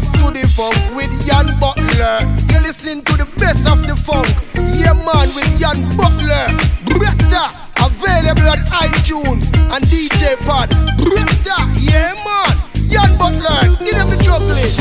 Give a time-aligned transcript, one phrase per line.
[0.00, 2.20] Back to the funk with Jan Butler.
[2.48, 4.28] You're listening to the best of the funk.
[4.56, 6.56] Yeah, man, with Jan Butler.
[6.88, 10.70] Bretta, available on iTunes and DJ Pod.
[10.96, 12.56] Bretta, yeah, man.
[12.88, 14.72] Jan Butler, give them the juggling.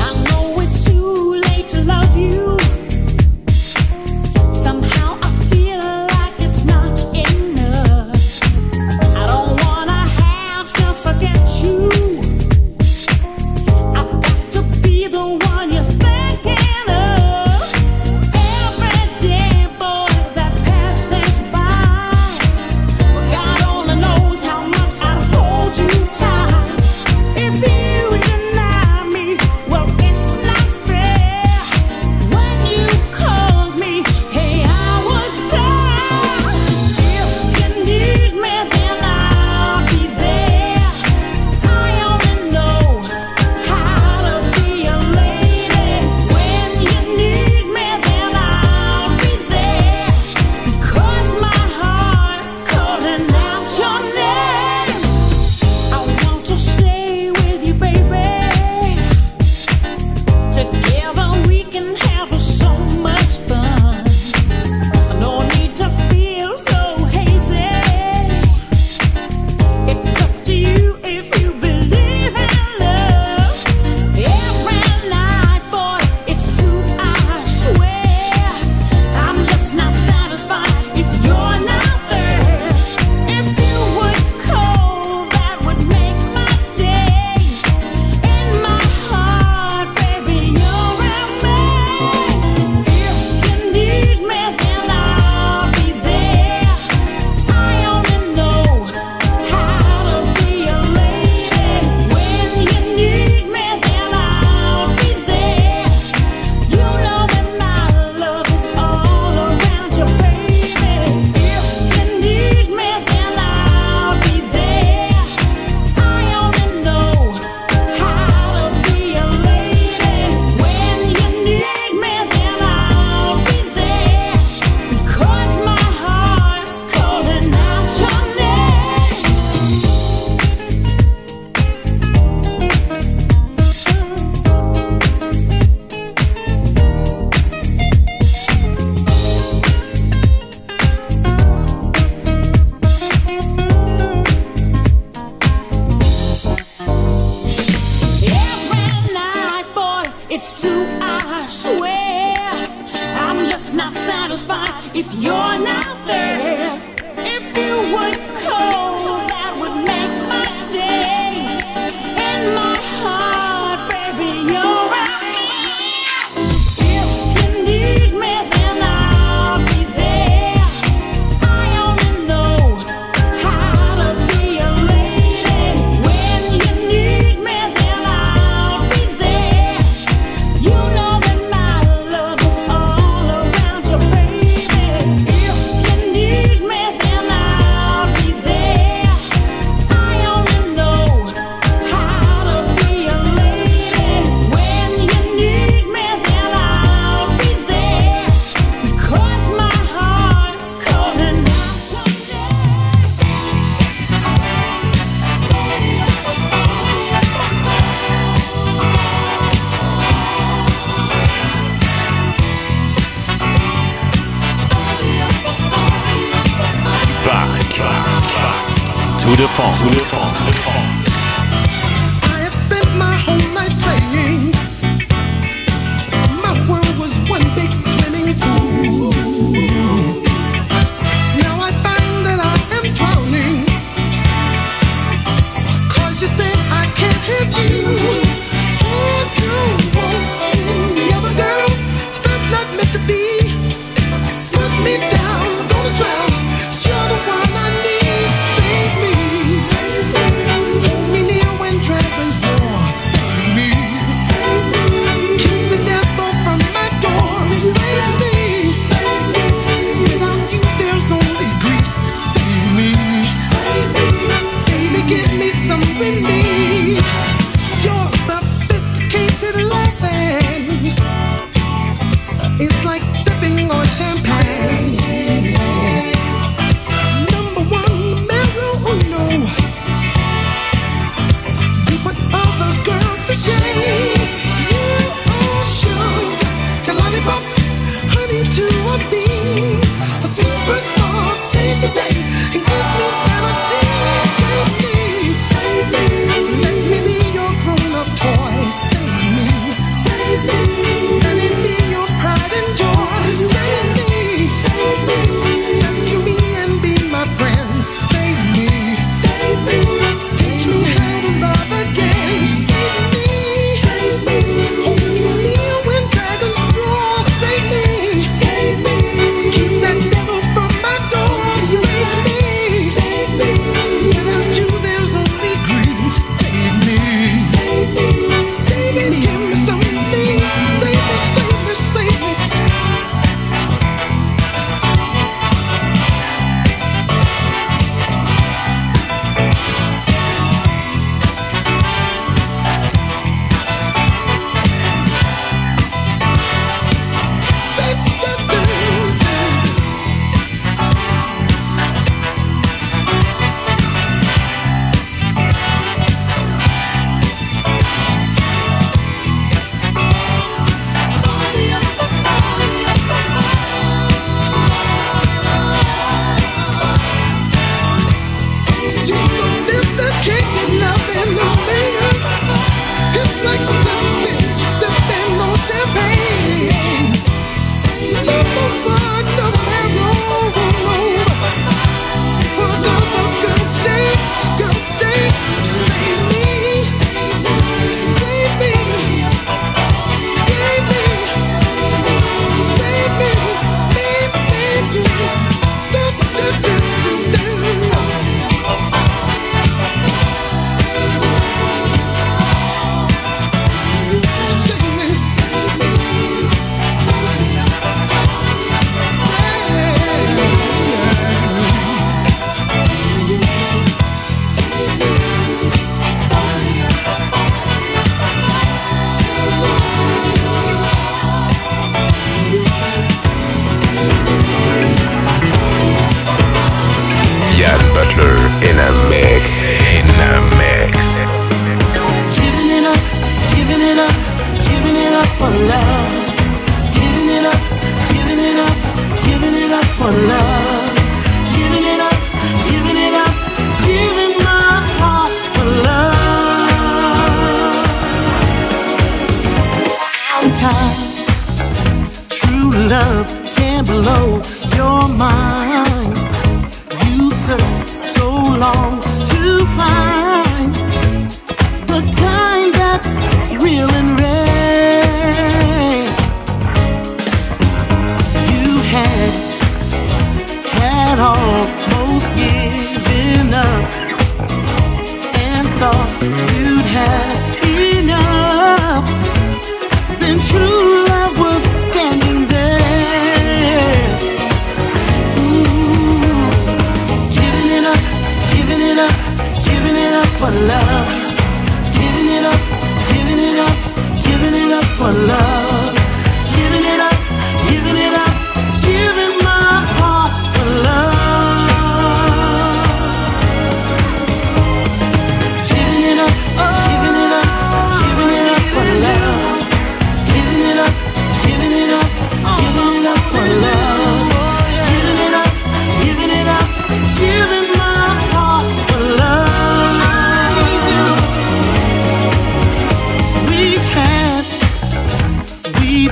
[0.00, 2.51] I know it's too late to love you.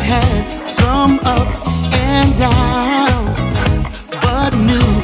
[0.02, 3.50] Had some ups and downs,
[4.10, 4.99] but knew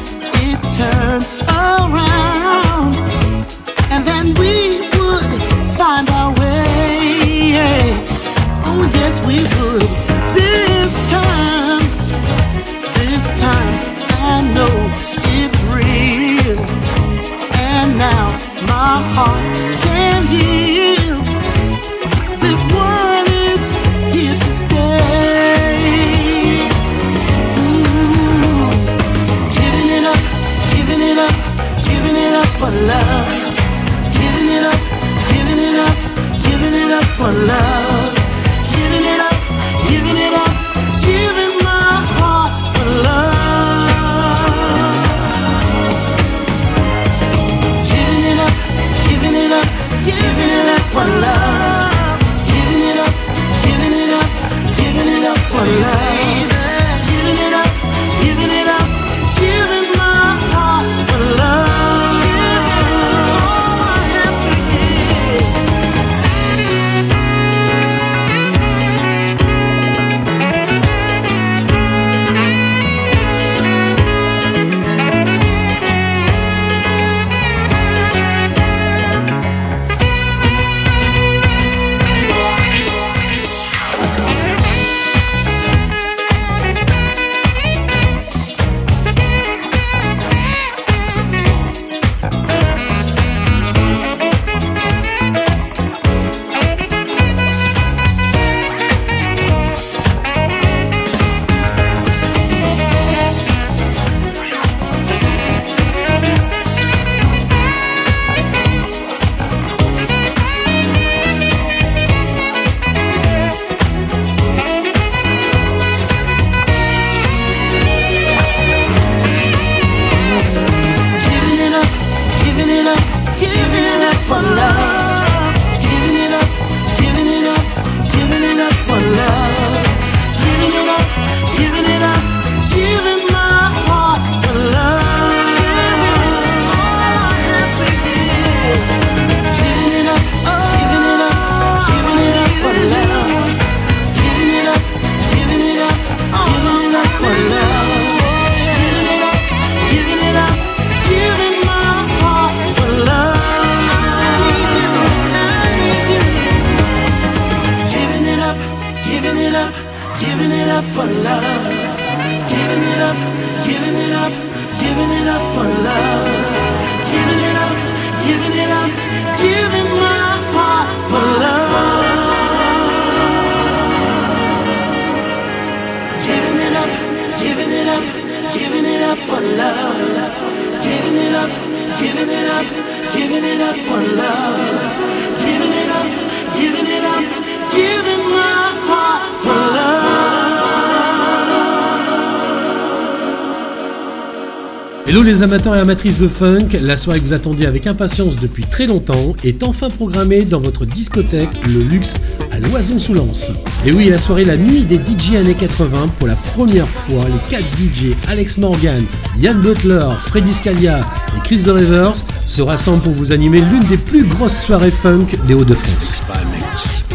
[195.43, 199.33] amateurs et amatrices de funk, la soirée que vous attendiez avec impatience depuis très longtemps
[199.43, 202.17] est enfin programmée dans votre discothèque Le Luxe
[202.51, 203.51] à Loison sous Lens.
[203.85, 207.39] Et oui, la soirée La Nuit des DJ années 80 pour la première fois, les
[207.49, 209.03] 4 DJ Alex Morgan,
[209.37, 210.99] Yann Butler, Freddy Scalia
[211.35, 212.13] et Chris de Rivers
[212.45, 216.23] se rassemblent pour vous animer l'une des plus grosses soirées funk des Hauts-de-France.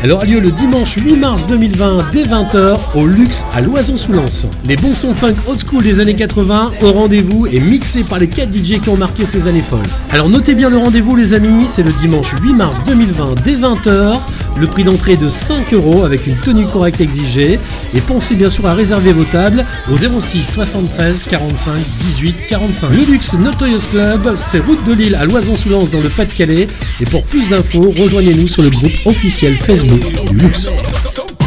[0.05, 4.49] Elle aura lieu le dimanche 8 mars 2020 dès 20h au Luxe à Loison-sous-Lens.
[4.67, 8.27] Les bons sons funk old school des années 80 au rendez-vous et mixés par les
[8.27, 9.87] 4 DJ qui ont marqué ces années folles.
[10.11, 14.19] Alors notez bien le rendez-vous les amis, c'est le dimanche 8 mars 2020 dès 20h.
[14.59, 17.61] Le prix d'entrée est de 5 euros avec une tenue correcte exigée.
[17.95, 22.91] Et pensez bien sûr à réserver vos tables au 06 73 45 18 45.
[22.91, 26.67] Le Luxe Notorious Club, c'est route de Lille à Loison-sous-Lens dans le Pas-de-Calais.
[27.01, 30.69] Et pour plus d'infos, rejoignez-nous sur le groupe officiel Facebook du Luxe.
[30.69, 31.42] Back to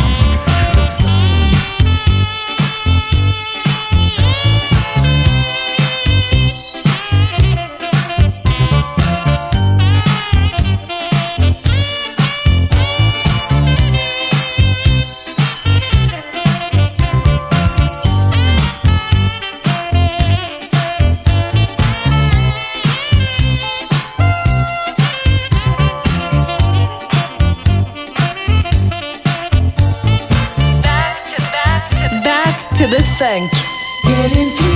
[33.17, 34.74] funk.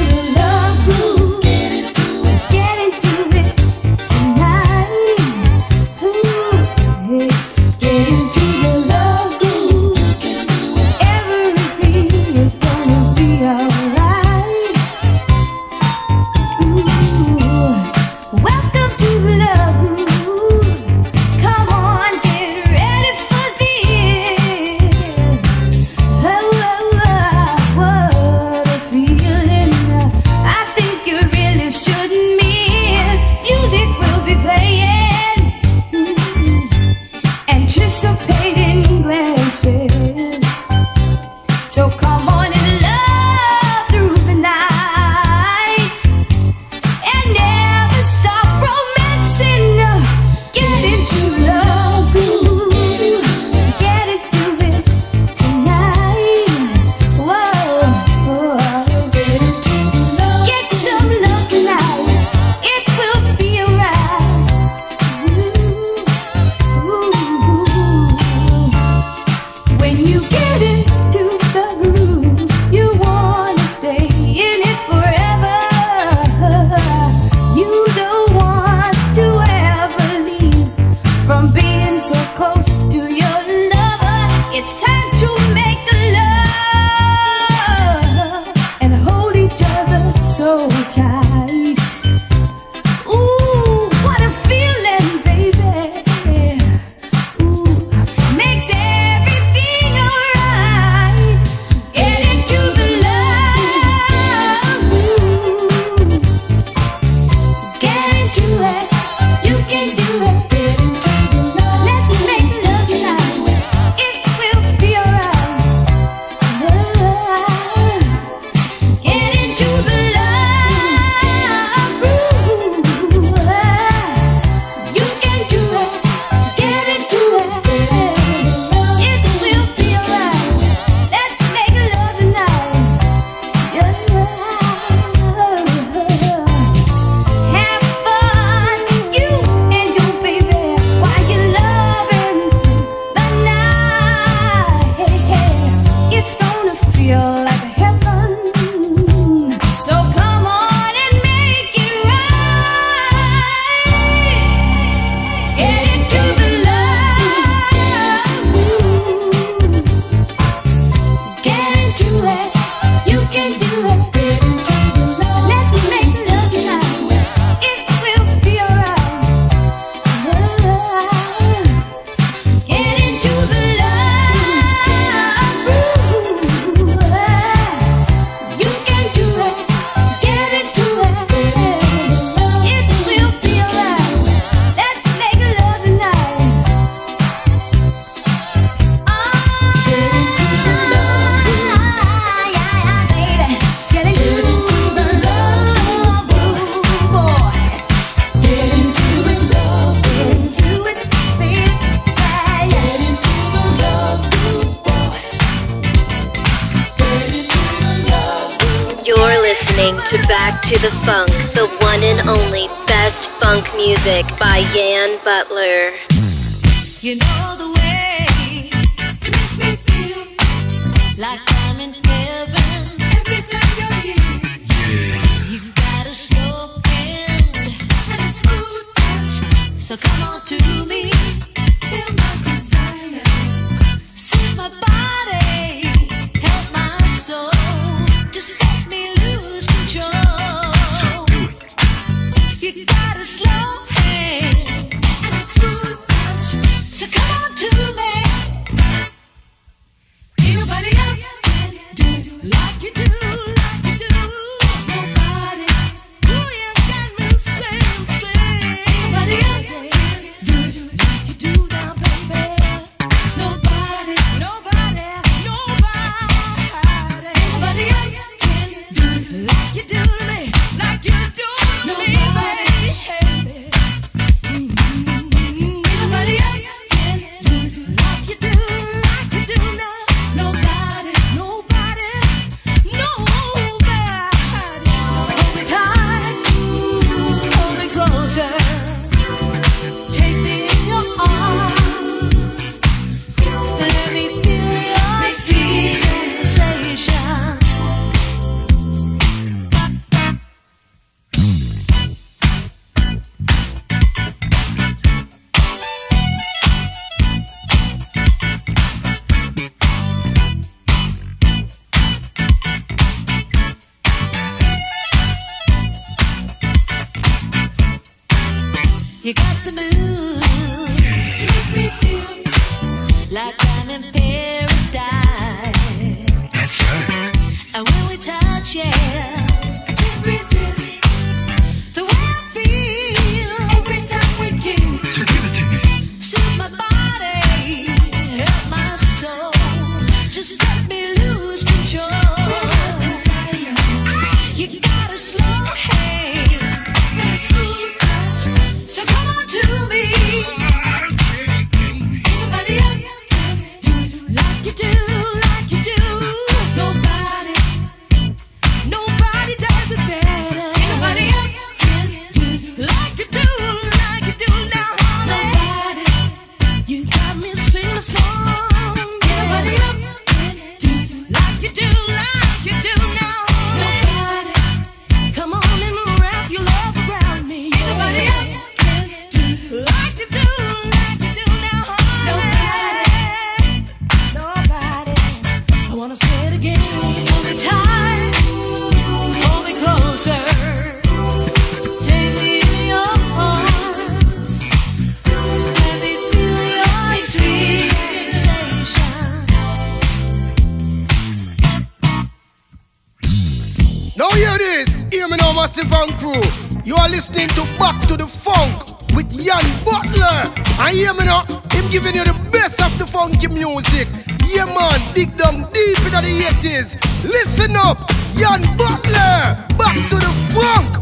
[411.91, 414.07] giving you the best of the funky music.
[414.47, 416.95] Yeah, man, dig down deep into the 80s.
[417.23, 420.99] Listen up, Jan Butler, back to the funk.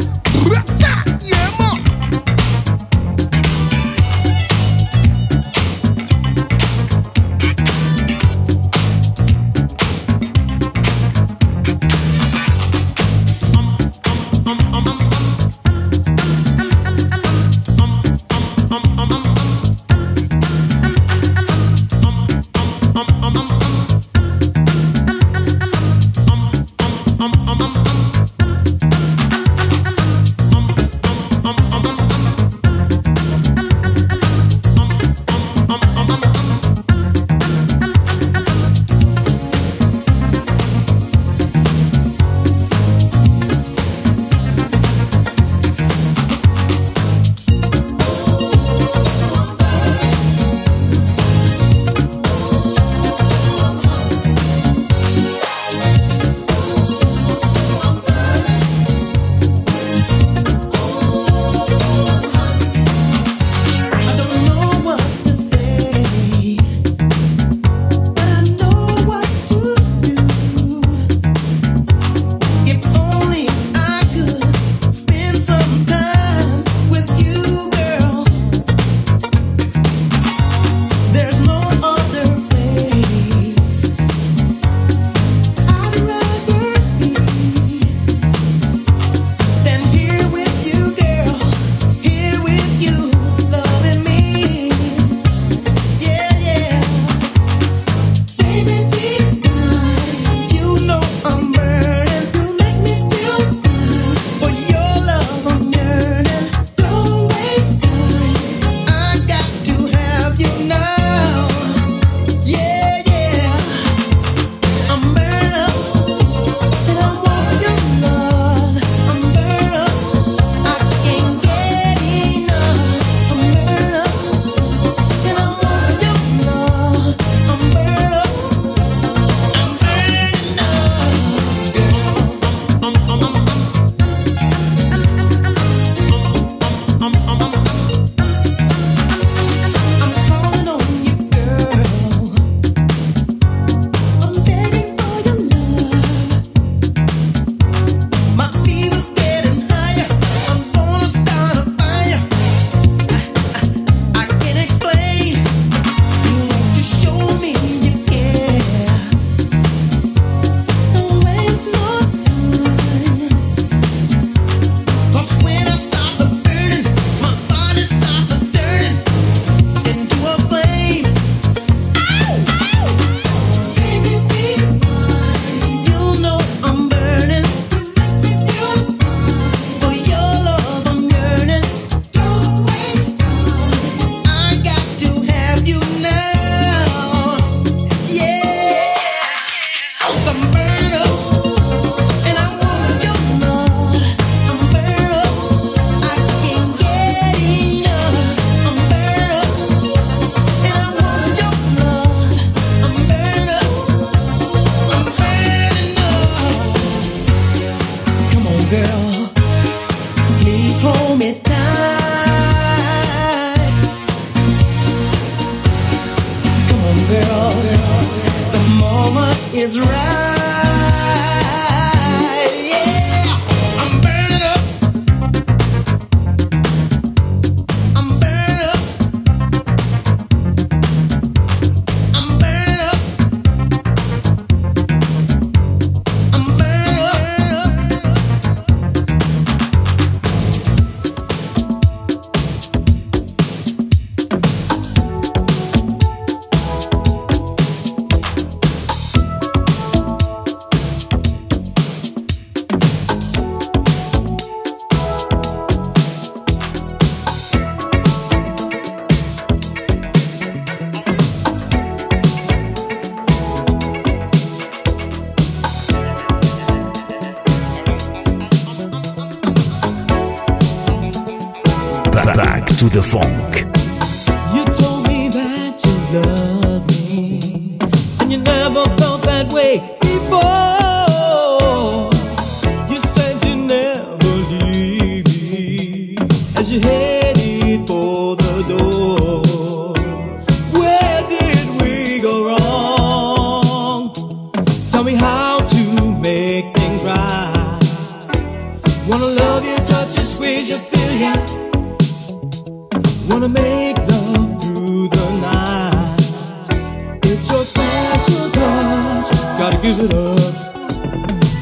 [309.57, 310.39] gotta give it up.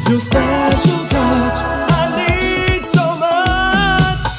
[0.09, 1.57] Your special touch,
[1.89, 4.31] I need so much.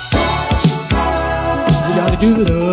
[1.89, 2.66] You gotta give it up.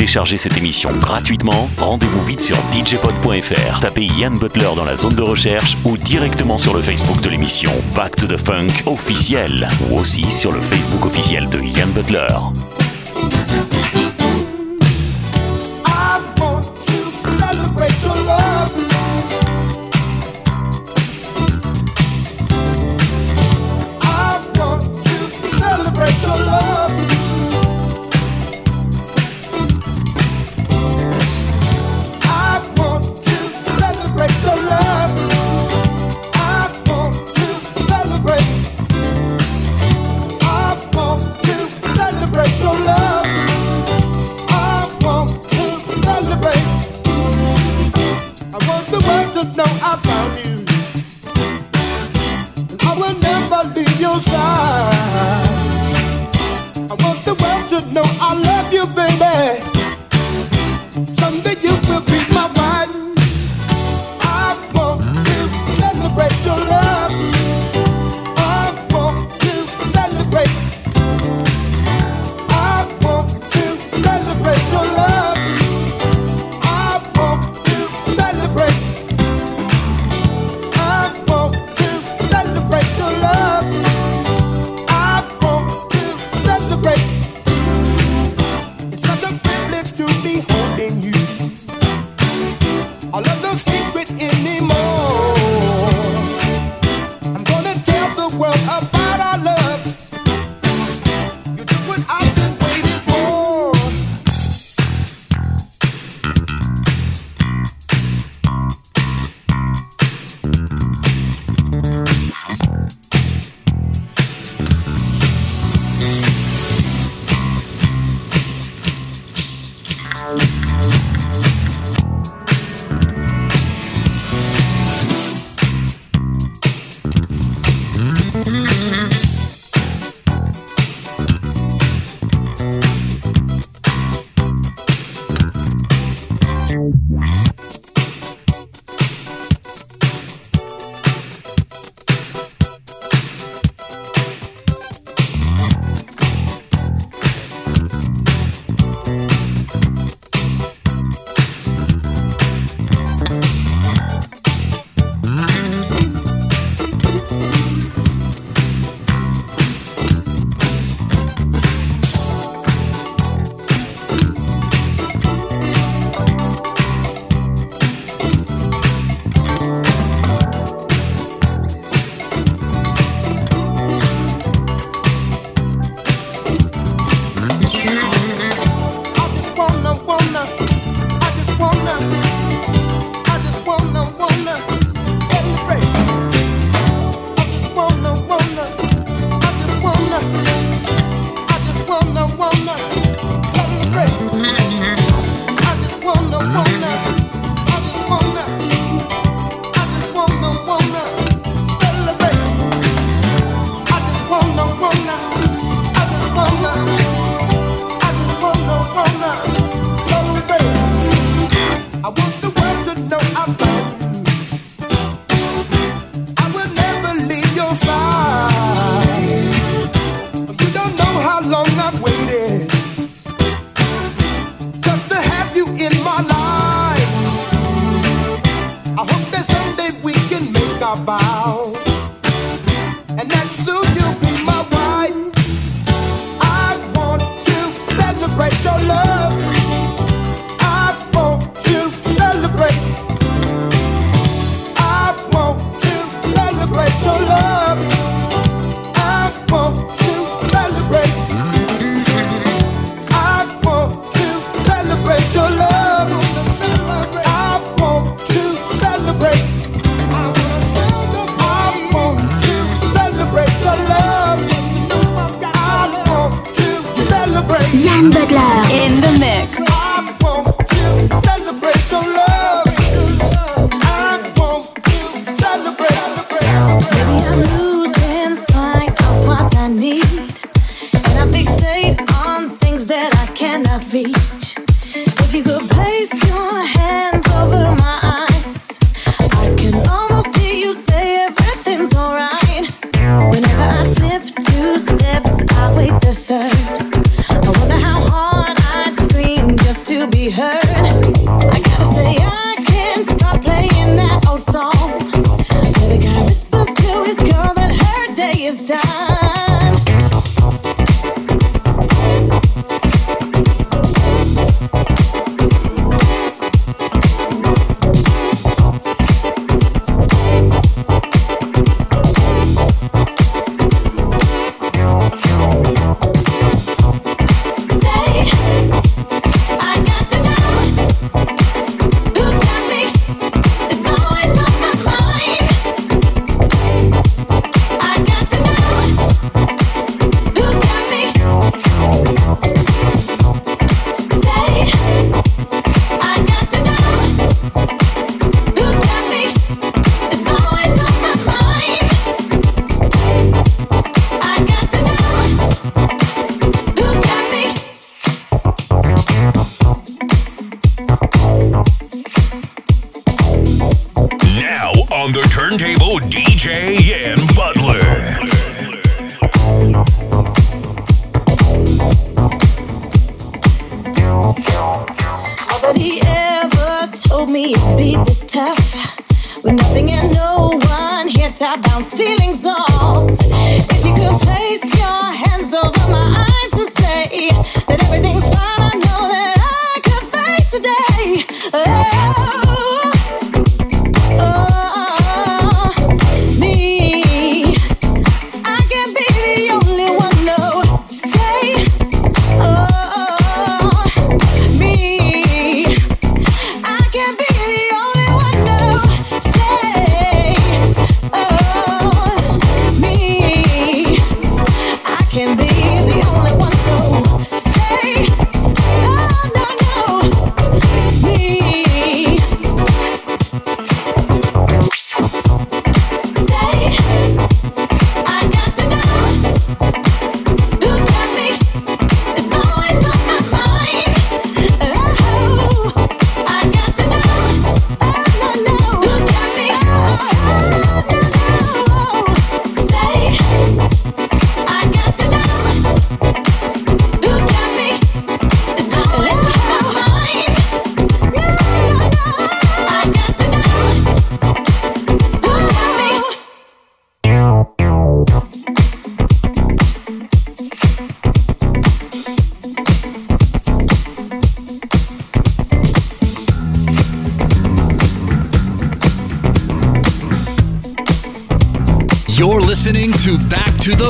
[0.00, 5.20] Télécharger cette émission gratuitement, rendez-vous vite sur djpod.fr, tapez Yann Butler dans la zone de
[5.20, 10.24] recherche ou directement sur le Facebook de l'émission Back to the Funk officiel ou aussi
[10.30, 12.28] sur le Facebook officiel de Yann Butler.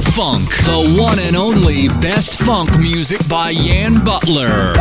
[0.03, 4.75] Funk, the one and only best funk music by Yan Butler.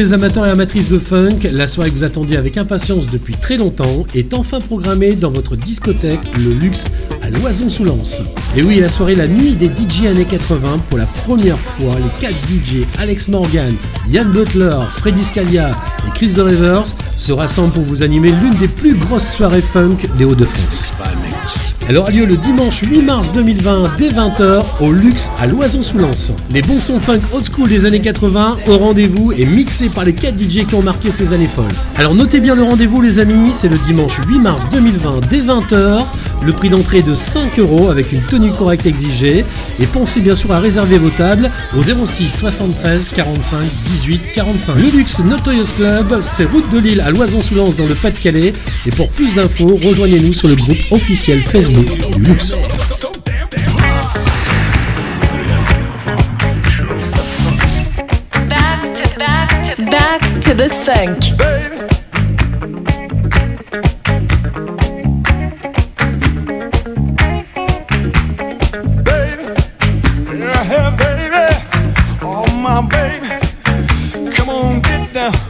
[0.00, 3.58] Les amateurs et amatrices de funk, la soirée que vous attendiez avec impatience depuis très
[3.58, 6.86] longtemps est enfin programmée dans votre discothèque Le Luxe
[7.20, 8.22] à Loison-sous-Lens.
[8.56, 12.10] Et oui, la soirée La Nuit des DJ années 80, pour la première fois, les
[12.18, 13.74] 4 DJ Alex Morgan,
[14.08, 15.72] Yann Butler, Freddy Scalia
[16.08, 16.84] et Chris de Rivers
[17.18, 20.94] se rassemblent pour vous animer l'une des plus grosses soirées funk des Hauts-de-France.
[21.90, 26.32] Elle aura lieu le dimanche 8 mars 2020 dès 20h au Luxe à Loison-sous-Lens.
[26.52, 30.12] Les bons sons funk old school des années 80 au rendez-vous et mixés par les
[30.12, 31.64] 4 DJ qui ont marqué ces années folles.
[31.96, 36.04] Alors notez bien le rendez-vous les amis, c'est le dimanche 8 mars 2020 dès 20h.
[36.42, 39.44] Le prix d'entrée est de 5 euros avec une tenue correcte exigée.
[39.78, 44.76] Et pensez bien sûr à réserver vos tables au 06 73 45 18 45.
[44.76, 48.52] Le Luxe Notorious Club, c'est route de Lille à Loison-sous-Lens dans le Pas-de-Calais.
[48.86, 51.86] Et pour plus d'infos, rejoignez-nous sur le groupe officiel Facebook
[52.16, 52.54] Luxe.
[58.48, 61.79] Back to back to back to the funk.
[75.12, 75.49] Down.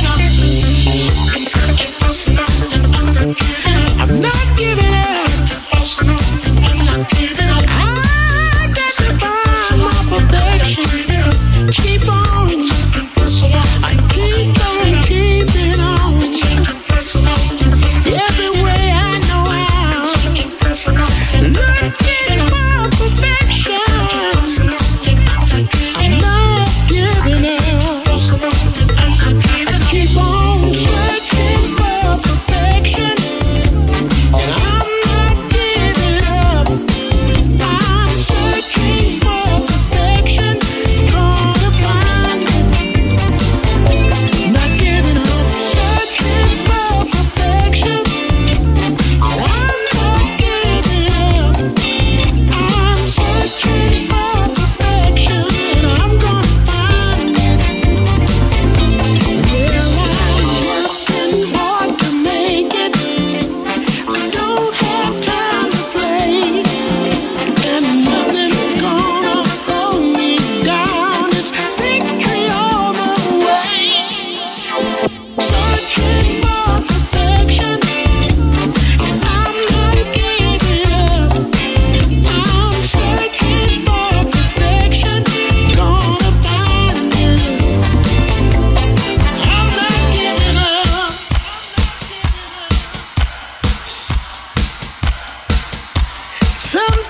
[96.71, 97.00] Some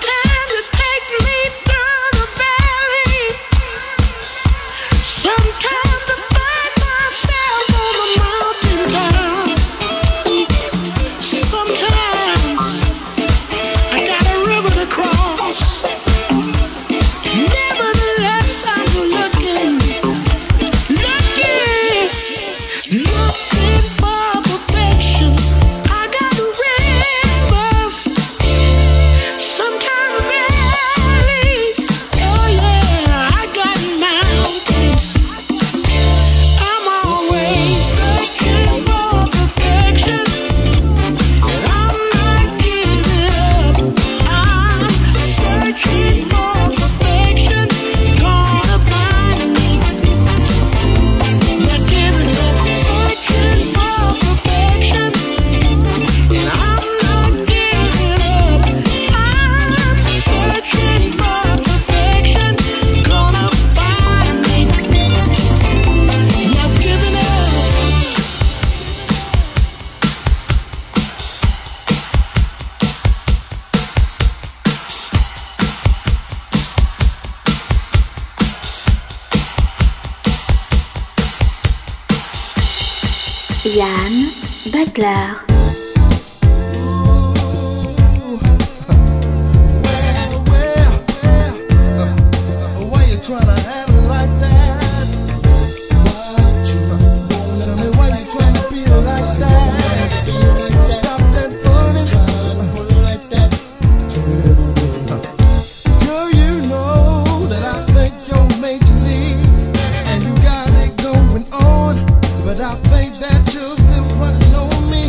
[112.52, 115.08] But I think that you're still running on me.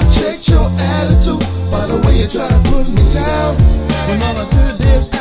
[0.00, 3.56] I checked your attitude by the way you try to put me down.
[4.08, 5.11] When all I did is